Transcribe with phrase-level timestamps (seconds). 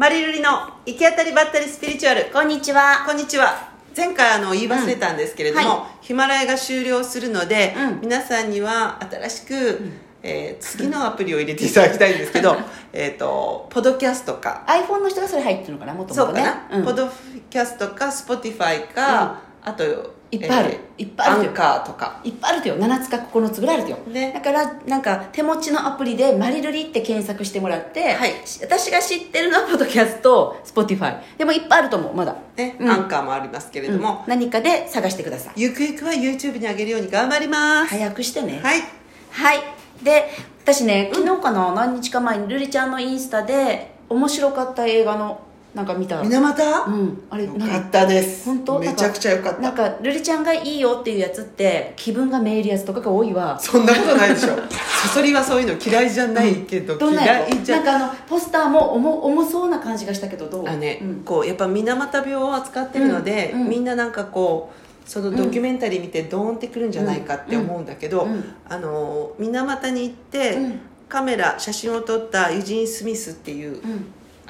[0.00, 0.50] マリルリの
[0.86, 2.30] 行き当たりばったりスピリチュアル。
[2.32, 3.04] こんにちは。
[3.06, 3.68] こんにちは。
[3.94, 5.68] 前回あの言い忘れたんですけれども、うん。
[5.68, 8.00] はヒマラヤが終了するので、うん。
[8.00, 9.78] 皆さんには新しく、
[10.22, 12.56] えー次のアプリを入れていただきたいんですけど
[12.94, 14.64] えっとポッドキャストか。
[14.66, 16.44] iPhone の人がそれ入ってるのかなもともとね。
[16.46, 16.84] そうかな、うん。
[16.86, 17.06] ポッド
[17.50, 22.76] キャストか Spotifyか、あといっぱいあるいっぱいあるよアンカーとかいっぱいあるとよ。
[22.76, 23.96] 7つか9つぐらいあるとよ。
[24.08, 31.18] ねだから、なんか、手持ちのアプリで、マリルリって検索してもらって、はいし私が知ってるのは、ポッドキャスト、Spotify。
[31.36, 32.36] でも、いっぱいあると思う、まだ。
[32.56, 35.54] ね、うんアンカーもありますけれども、うん何かで探してください。
[35.56, 38.60] ゆくゆくは YouTube に上げるように頑張ります、早くしてね。
[38.62, 38.82] はい
[39.30, 39.60] はい。
[40.02, 40.30] で、
[40.62, 45.40] 私ね、昨日かな、何日か前に、ルリちゃんのインスタで、面白かった映画の、
[45.74, 46.20] なんか見た。
[46.22, 47.22] 水俣、うん。
[47.30, 47.78] あれ、よ何か。
[47.78, 48.44] ったです。
[48.46, 48.78] 本当？
[48.80, 49.60] めちゃくちゃよかった。
[49.60, 53.56] なんかルリちゃんがいいよっていうやつって気分がめいるやつとかが多いわ。
[53.60, 54.56] そんなことないでしょ。
[55.02, 60.68] そそりはそういうの嫌いじゃないけど、どんなや嫌いじゃつなんかあのポスターも重重そうな感じがしたけどどう？
[60.68, 61.22] あね、うん。
[61.24, 63.60] こうやっぱ水俣病を扱ってるので、うん。
[63.62, 63.68] うん。
[63.68, 64.72] みんななんかこ
[65.06, 68.32] うそのドキュメンタリー見てドーンってくるんじゃないかって思うんだけど、うん。
[68.32, 68.54] うん。
[68.68, 70.80] あの水俣に行って、うん。
[71.08, 73.80] カメラ写真を撮ったユジン・スミスっていううん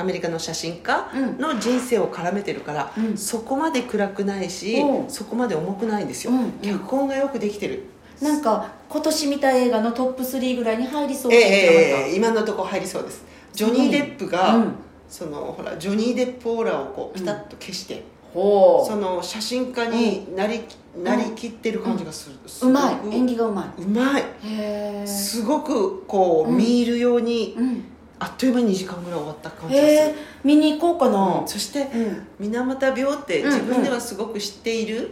[0.01, 1.39] アメリカの写真家うん。
[1.39, 3.17] の人生を絡めてるから、うん。
[3.17, 5.11] そこまで暗くないし、うん。
[5.11, 6.39] そこまで重くないんですよ、うん。
[6.41, 7.85] うん脚本がよくできてる。
[8.21, 11.33] なんか今年見た映画のトップ3ぐらいに入りそう。
[11.33, 13.25] ええって言ってなかったええ今のところ入りそうです。
[13.53, 14.75] ジョニー・デップが、うん。
[15.09, 20.61] そのほらジョニー・デップオーラをこうピタッと消して、ほその写真家になり,、
[21.03, 23.17] なりきってる感じがする、すうごくまい。
[23.17, 25.09] 演技がうまうまい。
[25.09, 26.57] すごくこう、うん。
[26.57, 27.85] 見入るようにうん
[28.21, 30.15] あっという間に2時間ぐらい終わった感じがする。
[30.45, 31.41] 見に行こうかな。
[31.41, 32.27] うんそしてうん。
[32.39, 35.11] 水俣病ってうん自分ではすごく知っている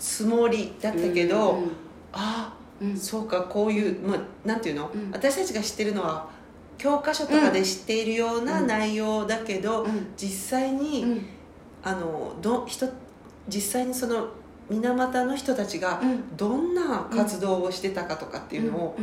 [0.00, 1.70] つもりだったけど、うん
[2.12, 2.96] ああ、うん。
[2.96, 5.10] そうかこういう、まあ、なんていうの、うん。
[5.12, 6.28] 私たちが知ってるのは
[6.78, 10.08] 教科書とかで知っているような内容だけど、うん。
[10.16, 11.26] 実際に、うん。
[11.84, 12.88] あのど人
[13.48, 14.28] 実際にその
[14.68, 16.36] 水俣の人たちがうん。
[16.36, 18.96] どんな活動をしてたかとかっていうのを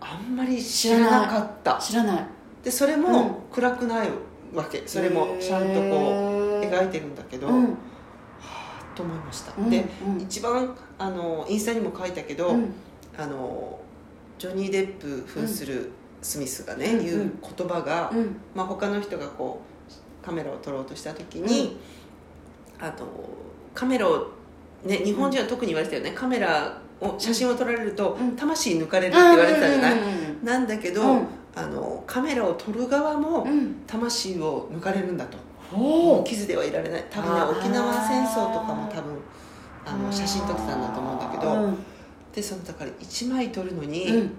[0.00, 1.78] あんまり知らなかった。
[1.80, 2.26] 知らない
[2.62, 4.08] でそれも暗くない
[4.54, 4.82] わけ。
[4.86, 7.64] それもちゃんとこうう描いてるんだけど、はうん。
[8.40, 10.20] あと思いました、うんでうん。
[10.20, 12.72] 一番あのインスタにも書いたけど、うん。
[13.16, 13.80] あの
[14.38, 15.90] ジョニー・デップ扮する
[16.22, 18.36] スミスがね、うん言う言葉が、うん。
[18.54, 19.60] まあ、他の人がこ
[20.22, 21.78] うカメラを撮ろうとした時に、
[22.78, 22.94] あの
[23.74, 24.28] カメラを、
[24.84, 28.36] ね、日本人は特に言われてたよね、カメラを写真を撮られると、うん。
[28.36, 29.94] 魂抜かれるって言われてたじゃない、
[30.44, 33.82] なんだけど、うんあのカメラを撮る側もうん。
[33.86, 35.36] 魂を抜かれるんだと、
[35.70, 37.04] ほう傷ではいられない。
[37.10, 39.18] 多分ね沖縄戦争とかも多分
[39.84, 41.78] あの写真撮ってたんだと思うんだけど、うん。
[42.34, 44.30] でそのだから1枚撮るのに、うん。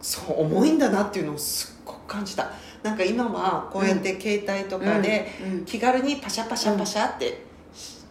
[0.00, 2.50] そう重いんだなっていうのをすっごく感じた。
[2.82, 5.64] なんか今はこうやって携帯とかでうん。
[5.64, 7.46] 気軽にパシャパシャパシャって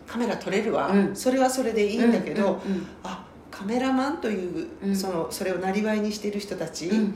[0.07, 1.15] カメラ撮れるわ、うん。
[1.15, 2.59] それはそれでいいんだけど、
[3.03, 4.95] あカメラマンという、うん。
[4.95, 7.15] そのそれをなりわいにしている人たち、うん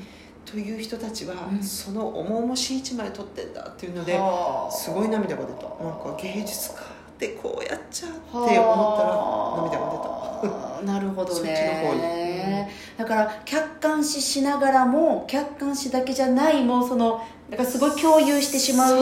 [0.55, 1.61] という人たちは、うん。
[1.61, 4.71] その重々しい一枚撮ってんだっていうのではあ。
[4.71, 5.63] すごい涙が出た。
[5.63, 6.83] なんか芸術家っ
[7.19, 10.93] てこうやっちゃうって思はったらあ涙が出た。
[10.93, 18.97] なるほどそっちの方ねだから客観視しながらも客観視だけじゃないもうそのだからすごい共有してしまう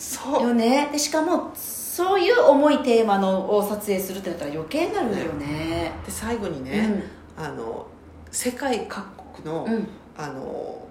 [0.00, 0.42] そう。
[0.48, 0.88] よね。
[0.90, 5.92] でしかもそういう重いテーマのを撮影するってなったら余計になるよね。
[6.04, 7.04] で最後にね、
[7.36, 7.86] あの
[8.32, 10.86] 世界各国の,、うんうんあの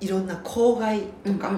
[0.00, 1.52] いろんな公害とか、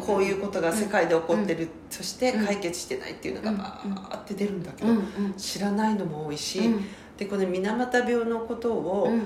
[0.00, 2.46] こういうことが世界で起こってる、そしてうん。
[2.46, 3.50] 解決してないっていうのが
[3.84, 3.94] うん。
[3.94, 4.92] バーって出るんだけど、
[5.36, 6.84] 知らないのも多いし、うん。
[7.16, 9.22] でこの水俣病のことをうん。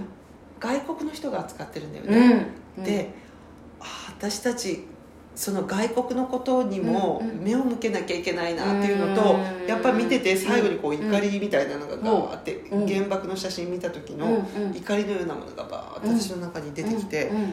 [0.60, 2.50] 外国の人が扱ってるんだようね、
[2.80, 2.84] ん。
[2.84, 3.10] で
[3.80, 4.84] あ私たち
[5.38, 7.44] その外国のことにもうんうん。
[7.44, 9.68] 目を向けなきゃいけないなっていうのと、うん。
[9.68, 11.08] やっぱ見てて最後にこううん。
[11.08, 12.88] 怒りみたいなのがガーって、うん。
[12.88, 14.76] 原爆の写真見た時の、うんうん。
[14.76, 17.52] 怒りのようなものがバーッと私の中に出てきて、うん。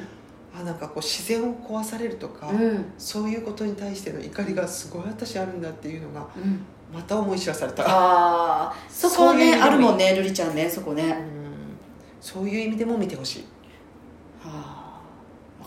[0.59, 2.85] あなんかこう自然を壊されるとか、うん。
[2.97, 6.61] そういうことに対しての怒りがすごい私あるんだっていうのがうん。
[6.91, 11.03] また思い知らされた、ああそこねあるもんね瑠璃ちゃんねそこね。
[11.03, 11.35] うん。
[12.19, 13.45] そういう意味でも見てほしい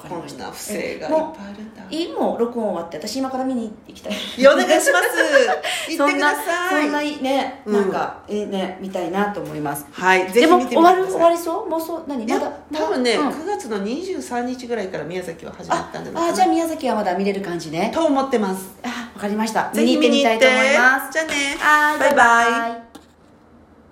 [0.03, 1.83] かりこましたんな不正がいっぱいもあるんだ。
[1.91, 4.11] ういいもう録音終わって私今から見に行きた。
[4.11, 4.15] い
[4.47, 5.89] お願いします。
[5.91, 6.83] 行ってください。
[6.85, 7.73] そんなね、うん。
[7.75, 9.87] なんかえね見たいなと思います。
[9.91, 11.00] はいぜでひ見てみてください。
[11.00, 11.69] も終わる終わりそう？
[11.69, 12.50] もうそう何まだ？
[12.73, 13.29] 多分ね、うん。
[13.29, 17.91] 9月の23日ぐらいから宮崎は始まったんじゃないかなああじゃあ宮崎はまだ見れる感じね。
[17.94, 18.69] と思ってます。
[18.83, 19.71] あわかりました。
[19.73, 21.12] ぜひ見に行ってたいと思います。
[21.12, 21.99] じゃあね。
[21.99, 22.15] バイバイ。
[22.15, 22.88] バイバイ